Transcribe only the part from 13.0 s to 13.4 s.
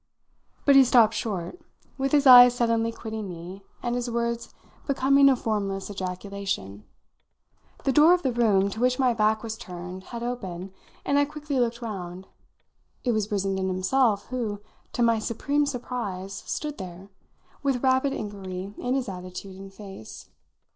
It was